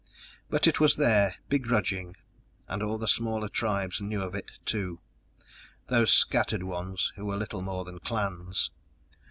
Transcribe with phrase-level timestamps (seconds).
[0.49, 2.15] But it was there, begrudging,
[2.67, 4.99] and all the smaller tribes knew of it too
[5.89, 8.71] those scattered ones who were little more than clans.